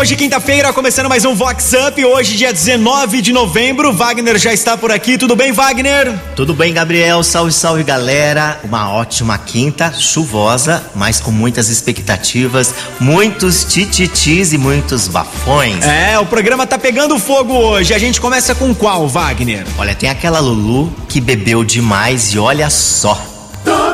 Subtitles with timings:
[0.00, 2.02] Hoje, quinta-feira, começando mais um Vox Up.
[2.02, 3.92] Hoje, dia 19 de novembro.
[3.92, 5.18] Wagner já está por aqui.
[5.18, 6.18] Tudo bem, Wagner?
[6.34, 7.22] Tudo bem, Gabriel.
[7.22, 8.58] Salve, salve, galera.
[8.64, 15.84] Uma ótima quinta, chuvosa, mas com muitas expectativas, muitos tititis e muitos bafões.
[15.84, 17.92] É, o programa tá pegando fogo hoje.
[17.92, 19.66] A gente começa com qual, Wagner?
[19.76, 23.22] Olha, tem aquela Lulu que bebeu demais e olha só.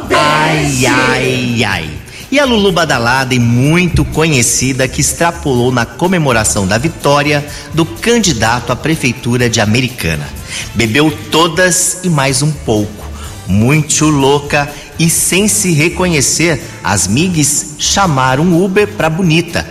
[0.09, 2.06] Ai, ai, ai.
[2.37, 8.71] E a Lulu badalada e muito conhecida que extrapolou na comemoração da vitória do candidato
[8.71, 10.29] à prefeitura de Americana.
[10.75, 13.07] Bebeu todas e mais um pouco.
[13.49, 19.67] Muito louca e sem se reconhecer, as migs chamaram Uber pra bonita.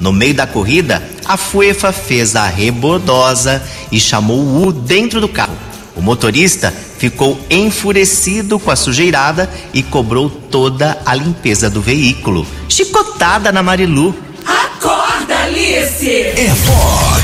[0.00, 5.28] No meio da corrida, a Fuefa fez a rebordosa e chamou o U dentro do
[5.28, 5.56] carro.
[5.94, 12.46] O motorista ficou enfurecido com a sujeirada e cobrou toda a limpeza do veículo.
[12.68, 14.14] Chicotada na Marilu.
[14.44, 16.10] Acorda, Alice!
[16.10, 17.18] É Fox.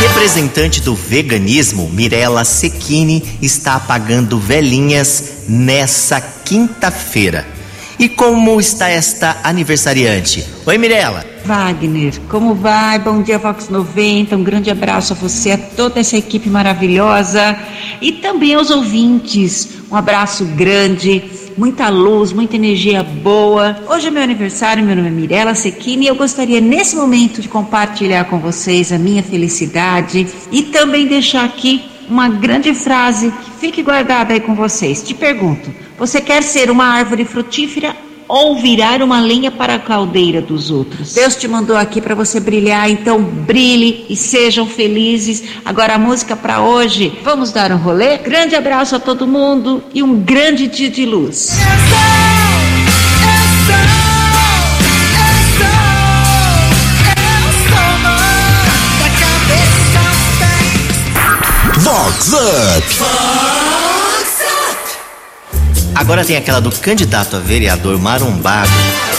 [0.00, 7.53] Representante do veganismo, Mirella Secchini está apagando velhinhas nessa quinta-feira.
[7.98, 10.44] E como está esta aniversariante?
[10.66, 11.24] Oi, Mirella.
[11.44, 12.98] Wagner, como vai?
[12.98, 14.36] Bom dia, Vox 90.
[14.36, 17.56] Um grande abraço a você, a toda essa equipe maravilhosa
[18.00, 19.68] e também aos ouvintes.
[19.90, 21.22] Um abraço grande,
[21.56, 23.76] muita luz, muita energia boa.
[23.88, 27.48] Hoje é meu aniversário, meu nome é Mirella Sequini e eu gostaria nesse momento de
[27.48, 33.82] compartilhar com vocês a minha felicidade e também deixar aqui uma grande frase que fique
[33.82, 35.02] guardada aí com vocês.
[35.02, 40.40] Te pergunto: você quer ser uma árvore frutífera ou virar uma lenha para a caldeira
[40.40, 41.12] dos outros.
[41.14, 45.42] Deus te mandou aqui para você brilhar, então brilhe e sejam felizes.
[45.64, 48.18] Agora a música para hoje, vamos dar um rolê?
[48.18, 51.58] Grande abraço a todo mundo e um grande dia de luz.
[61.84, 63.63] Vox Up.
[65.94, 68.70] Agora tem aquela do candidato a vereador marombado,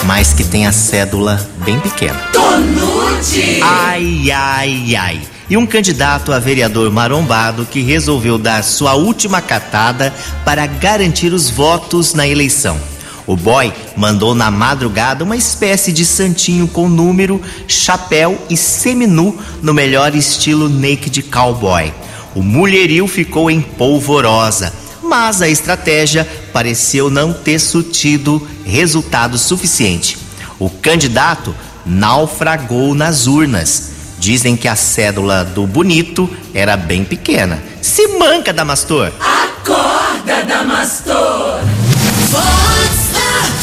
[0.04, 2.20] mas que tem a cédula bem pequena.
[2.34, 3.62] Tonute!
[3.64, 5.22] Ai, ai, ai.
[5.50, 10.14] E um candidato a vereador marombado que resolveu dar sua última catada
[10.44, 12.78] para garantir os votos na eleição.
[13.26, 19.74] O boy mandou na madrugada uma espécie de santinho com número, chapéu e seminu no
[19.74, 21.92] melhor estilo naked cowboy.
[22.36, 24.74] O mulherio ficou em polvorosa,
[25.18, 30.18] mas a estratégia pareceu não ter surtido resultado suficiente.
[30.60, 31.56] O candidato
[31.86, 33.92] naufragou nas urnas.
[34.20, 37.64] Dizem que a cédula do bonito era bem pequena.
[37.82, 39.14] Se manca, Damastor!
[39.22, 41.62] Acorda, Damastor!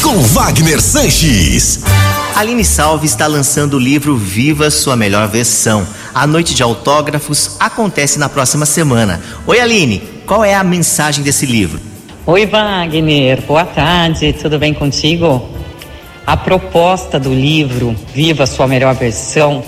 [0.01, 1.81] Com Wagner Sanches.
[2.35, 5.87] Aline Salve está lançando o livro Viva Sua Melhor Versão.
[6.15, 9.21] A noite de autógrafos acontece na próxima semana.
[9.45, 11.79] Oi, Aline, qual é a mensagem desse livro?
[12.25, 13.41] Oi, Wagner.
[13.41, 14.33] Boa tarde.
[14.33, 15.49] Tudo bem contigo?
[16.25, 19.63] A proposta do livro Viva Sua Melhor Versão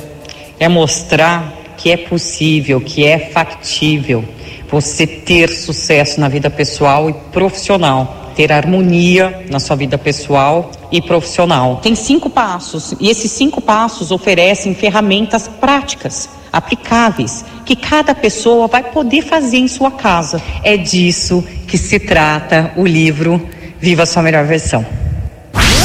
[0.57, 4.23] é mostrar que é possível, que é factível
[4.69, 11.01] você ter sucesso na vida pessoal e profissional, ter harmonia na sua vida pessoal e
[11.01, 11.77] profissional.
[11.83, 18.83] Tem cinco passos e esses cinco passos oferecem ferramentas práticas, aplicáveis, que cada pessoa vai
[18.83, 20.41] poder fazer em sua casa.
[20.63, 23.47] É disso que se trata o livro
[23.79, 24.85] Viva Sua Melhor Versão.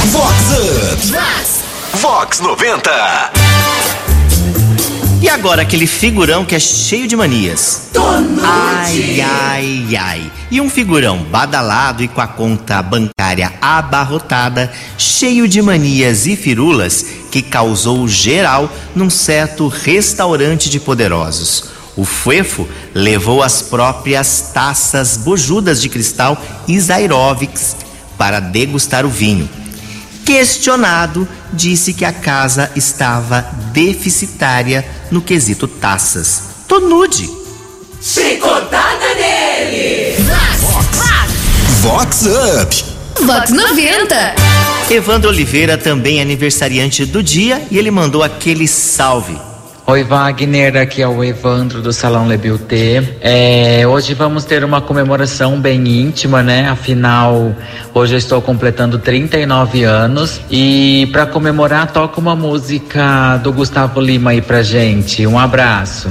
[0.07, 1.65] Vox.
[1.95, 2.91] Vox 90.
[5.21, 7.91] E agora aquele figurão que é cheio de manias.
[8.43, 10.33] Ai, ai, ai.
[10.51, 13.20] E um figurão badalado e com a conta bancária
[13.61, 21.65] abarrotada, cheio de manias e firulas, que causou geral num certo restaurante de poderosos.
[21.97, 27.77] O Fuefo levou as próprias taças bojudas de cristal Isairovics
[28.17, 29.49] para degustar o vinho.
[30.25, 33.41] Questionado, disse que a casa estava
[33.73, 36.43] deficitária no quesito taças.
[36.69, 37.29] Tô nude.
[38.01, 40.17] Chicotada nele!
[41.83, 42.90] Vox Up.
[43.27, 44.35] Vox 90.
[44.91, 49.37] Evandro Oliveira também é aniversariante do dia e ele mandou aquele salve.
[49.87, 53.17] Oi Wagner, aqui é o Evandro do Salão Lebilté.
[53.21, 56.69] É, hoje vamos ter uma comemoração bem íntima, né?
[56.69, 57.55] Afinal,
[57.93, 64.31] hoje eu estou completando 39 anos e para comemorar toca uma música do Gustavo Lima
[64.31, 65.27] aí pra gente.
[65.27, 66.09] Um abraço.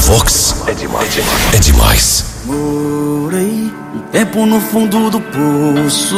[0.00, 1.18] Vox demais.
[1.54, 2.24] É demais.
[2.44, 6.16] Morei um tempo no fundo do poço.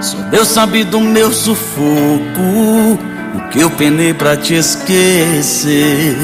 [0.00, 2.98] Só Deus sabe do meu sufoco.
[3.34, 6.16] O que eu penei pra te esquecer.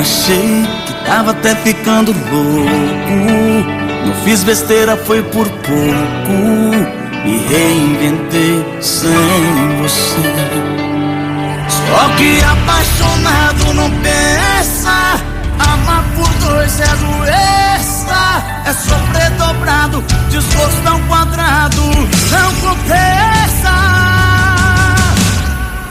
[0.00, 3.70] Achei que tava até ficando louco.
[4.06, 6.32] Não fiz besteira, foi por pouco.
[7.24, 9.10] Me reinventei sem
[9.80, 10.83] você.
[11.88, 15.20] Só que apaixonado não pensa.
[15.58, 18.42] Amar por dois é doença.
[18.66, 21.82] É sofrer dobrado, desgosto ao quadrado.
[22.30, 23.74] Não compensa.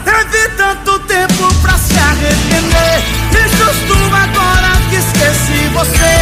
[0.04, 3.02] Teve tanto tempo pra se arrepender.
[3.32, 6.14] E justo agora que esqueci você.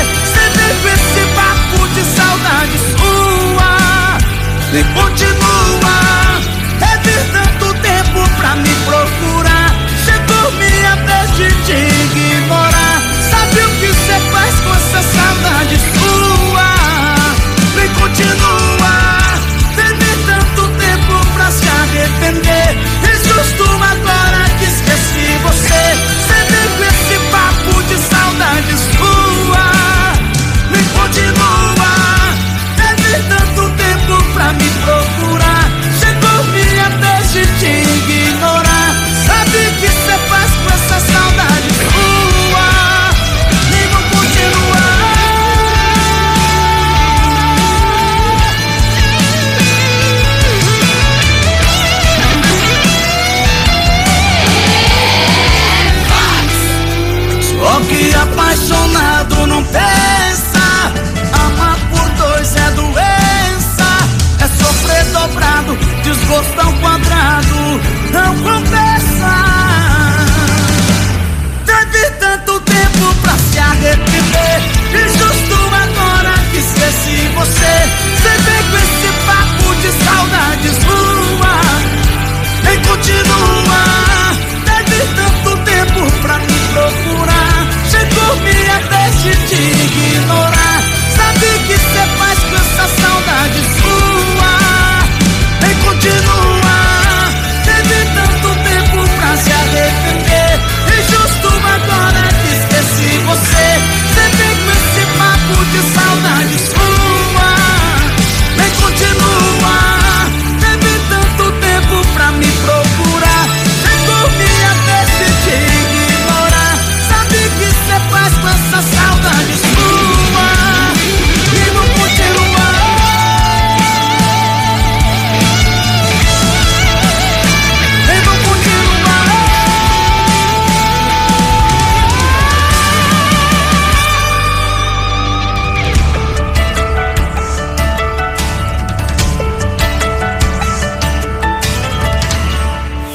[0.55, 4.19] Vem com esse papo de saudade sua.
[4.73, 5.97] Nem continua.
[6.79, 9.02] Teve tanto tempo pra me procurar.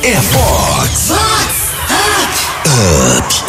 [0.07, 1.12] É Fox.
[3.12, 3.44] Up.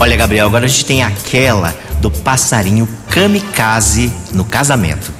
[0.00, 5.12] Olha, Gabriel, agora a gente tem aquela do passarinho kamikaze no casamento.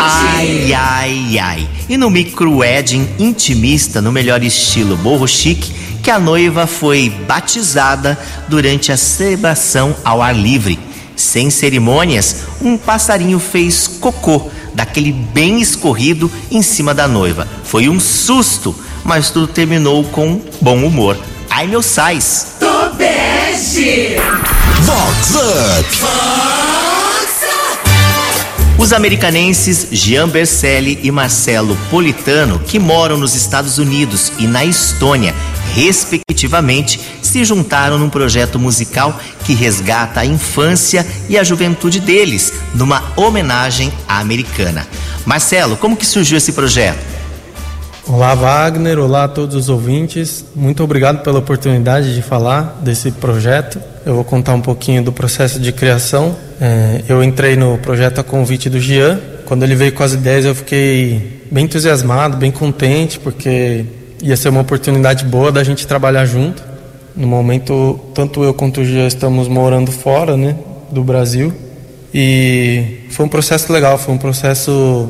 [0.00, 1.68] Ai, ai, ai.
[1.88, 8.16] E no micro wedding intimista, no melhor estilo borro chique, que a noiva foi batizada
[8.46, 10.78] durante a celebração ao ar livre.
[11.16, 17.48] Sem cerimônias, um passarinho fez cocô, daquele bem escorrido, em cima da noiva.
[17.64, 18.72] Foi um susto,
[19.04, 21.18] mas tudo terminou com bom humor.
[21.50, 22.54] Ai, meu sais!
[22.58, 24.16] Tobeste.
[24.80, 26.34] Vox Up.
[28.76, 35.34] Os americanenses Jean Bercelli e Marcelo Politano, que moram nos Estados Unidos e na Estônia,
[35.74, 43.02] respectivamente, se juntaram num projeto musical que resgata a infância e a juventude deles, numa
[43.16, 44.86] homenagem à americana.
[45.24, 47.13] Marcelo, como que surgiu esse projeto?
[48.06, 48.98] Olá, Wagner.
[48.98, 50.44] Olá a todos os ouvintes.
[50.54, 53.80] Muito obrigado pela oportunidade de falar desse projeto.
[54.04, 56.36] Eu vou contar um pouquinho do processo de criação.
[56.60, 59.18] É, eu entrei no projeto a convite do Gian.
[59.46, 63.86] Quando ele veio com as ideias, eu fiquei bem entusiasmado, bem contente, porque
[64.22, 66.62] ia ser uma oportunidade boa da gente trabalhar junto.
[67.16, 70.56] No momento, tanto eu quanto o Gian estamos morando fora, né,
[70.90, 71.54] do Brasil.
[72.12, 75.08] E foi um processo legal, foi um processo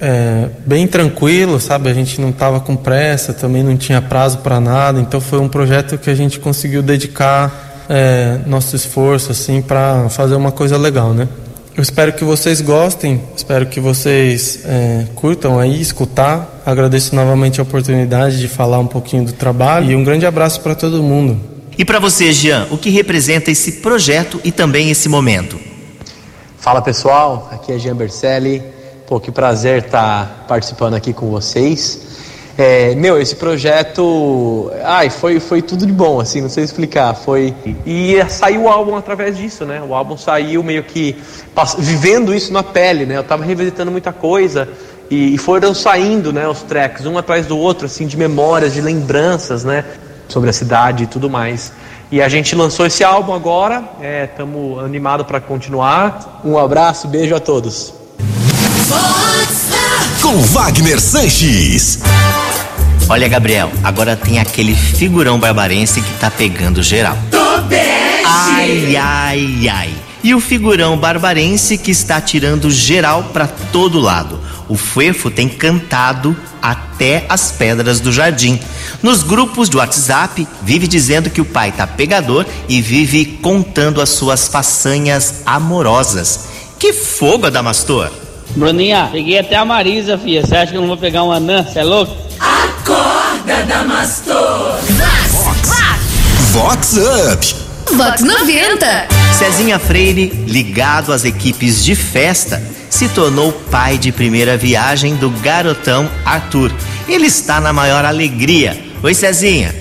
[0.00, 1.88] é, bem tranquilo, sabe?
[1.88, 5.48] A gente não estava com pressa, também não tinha prazo para nada, então foi um
[5.48, 11.12] projeto que a gente conseguiu dedicar é, nosso esforço assim para fazer uma coisa legal,
[11.12, 11.28] né?
[11.76, 16.62] Eu espero que vocês gostem, espero que vocês é, curtam aí, escutar.
[16.64, 20.74] Agradeço novamente a oportunidade de falar um pouquinho do trabalho e um grande abraço para
[20.74, 21.38] todo mundo.
[21.76, 25.60] E para você, Jean, o que representa esse projeto e também esse momento?
[26.58, 28.62] Fala pessoal, aqui é Jean Bercelli.
[29.06, 32.06] Pô, que prazer estar participando aqui com vocês.
[32.58, 37.14] É, meu, esse projeto, ai, foi, foi tudo de bom, assim, não sei explicar.
[37.14, 37.54] Foi
[37.86, 39.80] e saiu o álbum através disso, né?
[39.80, 41.14] O álbum saiu meio que
[41.78, 43.16] vivendo isso na pele, né?
[43.16, 44.68] Eu tava revisitando muita coisa
[45.08, 46.48] e, e foram saindo, né?
[46.48, 49.84] Os tracks um atrás do outro, assim, de memórias, de lembranças, né?
[50.26, 51.72] Sobre a cidade e tudo mais.
[52.10, 53.84] E a gente lançou esse álbum agora,
[54.24, 56.40] estamos é, animados para continuar.
[56.44, 58.05] Um abraço, beijo a todos.
[60.20, 61.98] Com Wagner Sanches.
[63.08, 67.16] Olha, Gabriel, agora tem aquele figurão barbarense que tá pegando geral.
[68.24, 69.94] Ai, ai, ai.
[70.24, 74.40] E o figurão barbarense que está tirando geral para todo lado.
[74.68, 78.58] O Fuefo tem cantado até as pedras do jardim.
[79.02, 84.08] Nos grupos de WhatsApp, vive dizendo que o pai tá pegador e vive contando as
[84.08, 86.48] suas façanhas amorosas.
[86.78, 88.25] Que fogo, Adamastor!
[88.56, 90.44] Bruninha, peguei até a Marisa, filha.
[90.44, 91.62] Você acha que eu não vou pegar um anã?
[91.62, 92.16] Você é louco?
[92.40, 94.78] Acorda, Damastor!
[96.52, 97.54] Vox Up!
[97.94, 99.08] Vox 90!
[99.38, 106.08] Cezinha Freire, ligado às equipes de festa, se tornou pai de primeira viagem do garotão
[106.24, 106.72] Arthur.
[107.06, 108.82] Ele está na maior alegria.
[109.02, 109.74] Oi, Cezinha.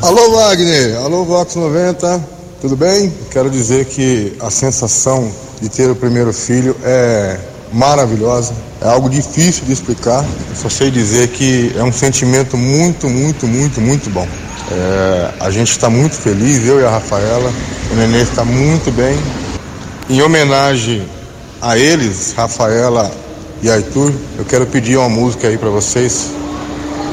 [0.00, 0.96] Alô, Wagner.
[0.96, 2.35] Alô, Vox 90.
[2.60, 3.12] Tudo bem?
[3.30, 7.38] Quero dizer que a sensação de ter o primeiro filho é
[7.70, 8.54] maravilhosa.
[8.80, 10.24] É algo difícil de explicar.
[10.24, 14.26] Eu só sei dizer que é um sentimento muito, muito, muito, muito bom.
[14.72, 17.52] É, a gente está muito feliz, eu e a Rafaela.
[17.92, 19.18] O neném está muito bem.
[20.08, 21.06] Em homenagem
[21.60, 23.10] a eles, Rafaela
[23.62, 26.30] e Arthur, eu quero pedir uma música aí para vocês.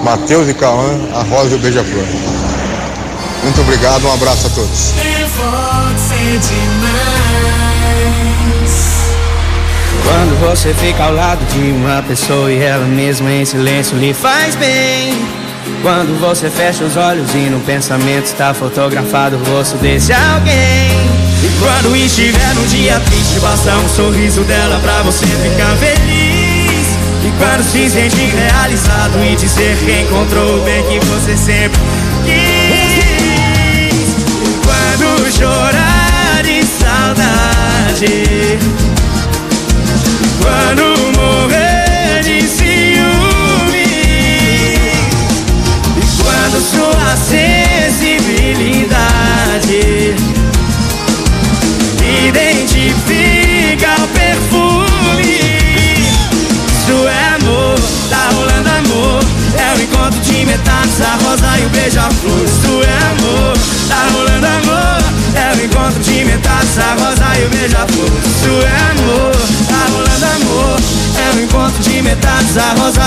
[0.04, 2.33] Matheus e Cauã, A Rosa e o Beija-Flor.
[3.44, 4.94] Muito obrigado, um abraço a todos.
[10.04, 14.56] Quando você fica ao lado de uma pessoa e ela mesma em silêncio lhe faz
[14.56, 15.14] bem.
[15.82, 20.92] Quando você fecha os olhos e no pensamento está fotografado o rosto desse alguém.
[21.44, 26.88] E quando estiver num dia triste, basta um sorriso dela pra você ficar feliz.
[27.26, 31.80] E quando se sente realizado e dizer que encontrou o bem que você sempre
[32.26, 32.93] quis.
[35.36, 38.60] Chorar de saudade.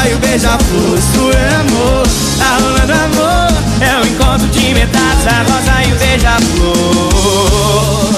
[0.09, 2.07] E o beija-flor Isso é amor,
[2.39, 3.49] tá rolando amor
[3.81, 7.67] É o encontro de metades, a rosa e o beija-flor.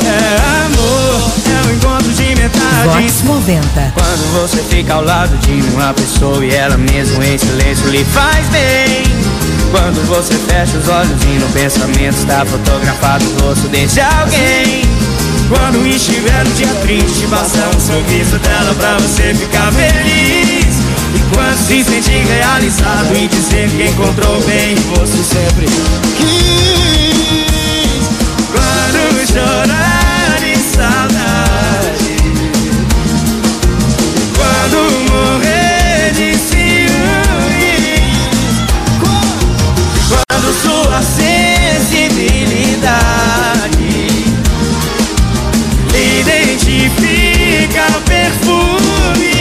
[0.05, 3.93] É amor, é o encontro de metades Vox 90.
[3.95, 8.47] Quando você fica ao lado de uma pessoa e ela mesmo em silêncio lhe faz
[8.49, 9.03] bem.
[9.71, 14.83] Quando você fecha os olhos e no pensamento está fotografado o rosto desse alguém.
[15.49, 20.48] Quando estiver no dia triste, basta um sorriso dela pra você ficar feliz.
[21.15, 25.67] E quando se sentir realizado e dizer que encontrou bem, você sempre
[26.17, 26.59] quis.
[28.53, 32.17] Quando chorar de saudade,
[34.37, 34.79] quando
[35.11, 37.77] morrer de ciúme,
[40.09, 42.89] quando sua sensibilidade
[46.21, 49.38] identifica o perfume.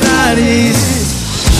[0.00, 0.76] Metades.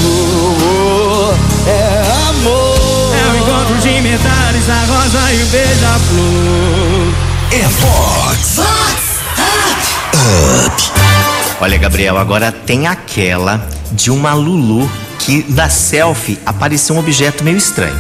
[0.02, 1.35] Oh,
[1.68, 7.14] é amor, é o encontro de metades, a rosa e o beija-flor.
[7.52, 8.59] É Vox.
[10.59, 10.90] Up.
[11.61, 17.59] Olha, Gabriel, agora tem aquela de uma Lulu que na selfie apareceu um objeto meio
[17.59, 17.97] estranho.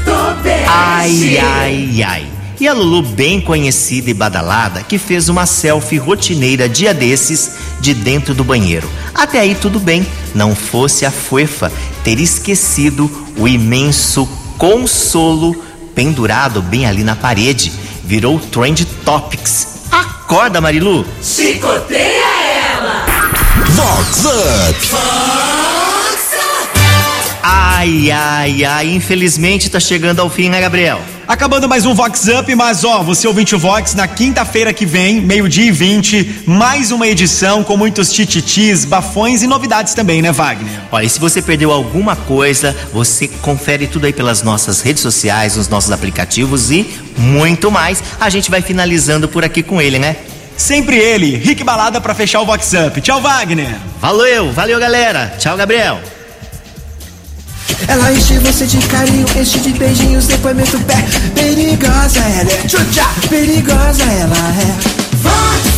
[0.66, 2.39] Ai, ai, ai.
[2.60, 7.94] E a Lulu, bem conhecida e badalada, que fez uma selfie rotineira dia desses de
[7.94, 8.86] dentro do banheiro.
[9.14, 11.72] Até aí tudo bem, não fosse a fofa
[12.04, 15.56] ter esquecido o imenso consolo
[15.94, 17.72] pendurado bem ali na parede.
[18.04, 19.86] Virou Trend Topics.
[19.90, 21.06] Acorda, Marilu!
[21.22, 22.26] Chicoteia
[22.76, 23.06] ela!
[23.70, 25.69] Vox Up!
[27.52, 31.00] Ai, ai, ai, infelizmente tá chegando ao fim, né, Gabriel?
[31.26, 35.20] Acabando mais um Vox Up, mas ó, você ouvinte o Vox, na quinta-feira que vem,
[35.20, 40.80] meio-dia e 20, mais uma edição com muitos tititis, bafões e novidades também, né, Wagner?
[40.92, 45.56] Olha, e se você perdeu alguma coisa, você confere tudo aí pelas nossas redes sociais,
[45.56, 46.88] nos nossos aplicativos e
[47.18, 48.00] muito mais.
[48.20, 50.14] A gente vai finalizando por aqui com ele, né?
[50.56, 53.00] Sempre ele, Rick Balada pra fechar o Vox Up.
[53.00, 53.76] Tchau, Wagner.
[54.00, 55.34] Valeu, valeu, galera.
[55.36, 56.00] Tchau, Gabriel.
[57.88, 61.04] Ela enche você de carinho, enche de beijinhos, depois mete o pé.
[61.34, 65.16] Perigosa ela é, perigosa ela é.
[65.22, 65.69] Forte!